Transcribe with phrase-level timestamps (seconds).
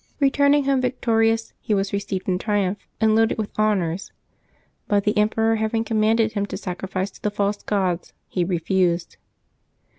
[0.19, 4.11] Eeturning home victorious, he was received in triumph and loaded with honors;
[4.87, 9.17] but the emperor having commanded him to sac rifice to the false gods, he refused.